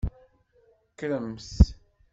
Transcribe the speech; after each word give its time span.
Kkremt. 0.97 1.55